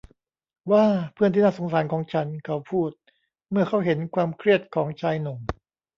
[0.71, 2.91] ว้า เพื่อนที่น่าสงสารของฉัน เขาพูด
[3.51, 5.39] เมื่อเค้าเห็นความเครียดของชายหนุ่ม